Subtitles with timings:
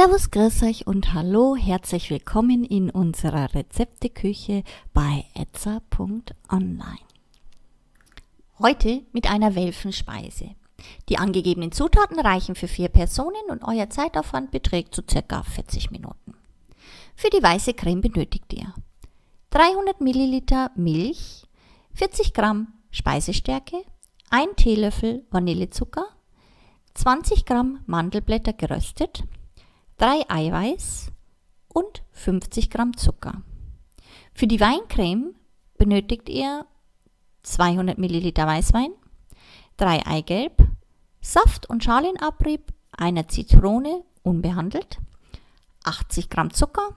[0.00, 4.62] Servus, grüß euch und hallo, herzlich willkommen in unserer Rezepteküche
[4.94, 7.00] bei etza.online.
[8.60, 10.54] Heute mit einer Welfenspeise.
[11.08, 16.34] Die angegebenen Zutaten reichen für vier Personen und euer Zeitaufwand beträgt so circa 40 Minuten.
[17.16, 18.72] Für die weiße Creme benötigt ihr
[19.50, 21.42] 300 Milliliter Milch,
[21.94, 23.82] 40 Gramm Speisestärke,
[24.30, 26.06] 1 Teelöffel Vanillezucker,
[26.94, 29.24] 20 Gramm Mandelblätter geröstet,
[29.98, 31.10] 3 Eiweiß
[31.66, 33.42] und 50 Gramm Zucker.
[34.32, 35.34] Für die Weincreme
[35.76, 36.66] benötigt ihr
[37.42, 38.92] 200 Milliliter Weißwein,
[39.78, 40.68] 3 Eigelb,
[41.20, 45.00] Saft und Schalenabrieb einer Zitrone unbehandelt,
[45.82, 46.94] 80 Gramm Zucker,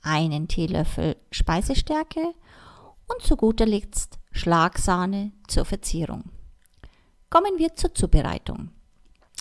[0.00, 2.32] einen Teelöffel Speisestärke
[3.06, 6.24] und zu guter Letzt Schlagsahne zur Verzierung.
[7.28, 8.70] Kommen wir zur Zubereitung.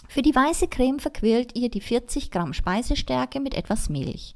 [0.07, 4.35] Für die weiße Creme verquirlt ihr die 40 Gramm Speisestärke mit etwas Milch.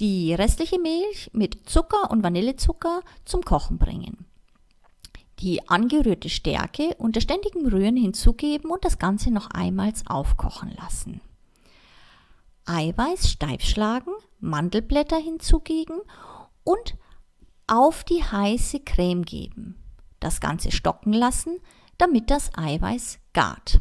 [0.00, 4.26] Die restliche Milch mit Zucker und Vanillezucker zum Kochen bringen.
[5.38, 11.20] Die angerührte Stärke unter ständigem Rühren hinzugeben und das Ganze noch einmals aufkochen lassen.
[12.64, 16.00] Eiweiß steif schlagen, Mandelblätter hinzugeben
[16.64, 16.96] und
[17.66, 19.76] auf die heiße Creme geben.
[20.20, 21.58] Das Ganze stocken lassen,
[21.98, 23.80] damit das Eiweiß gart.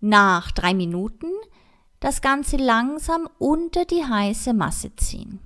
[0.00, 1.26] Nach drei Minuten
[2.00, 5.40] das Ganze langsam unter die heiße Masse ziehen.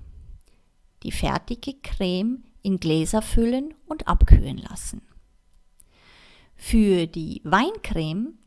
[1.03, 5.03] Die fertige Creme in Gläser füllen und abkühlen lassen.
[6.55, 8.39] Für die Weincreme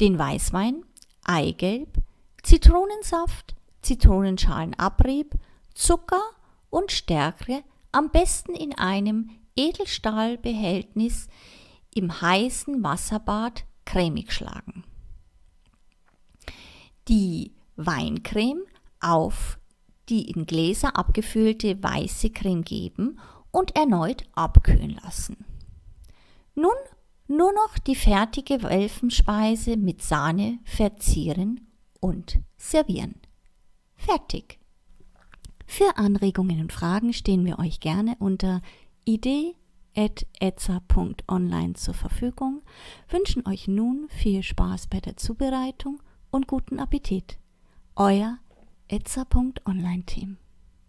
[0.00, 0.84] den Weißwein,
[1.24, 1.98] Eigelb,
[2.44, 5.34] Zitronensaft, Zitronenschalenabrieb,
[5.74, 6.22] Zucker
[6.70, 11.26] und Stärke am besten in einem Edelstahlbehältnis
[11.92, 14.84] im heißen Wasserbad cremig schlagen
[17.08, 18.62] die Weincreme
[19.00, 19.58] auf
[20.08, 23.18] die in Gläser abgefüllte weiße Creme geben
[23.50, 25.44] und erneut abkühlen lassen.
[26.54, 26.72] Nun
[27.28, 31.68] nur noch die fertige Welfenspeise mit Sahne verzieren
[32.00, 33.20] und servieren.
[33.94, 34.58] Fertig.
[35.66, 38.62] Für Anregungen und Fragen stehen wir euch gerne unter
[39.04, 42.62] idee.etza.online zur Verfügung,
[43.08, 47.38] wünschen euch nun viel Spaß bei der Zubereitung und guten Appetit.
[47.94, 48.38] Euer
[48.88, 50.38] etza.online-Team.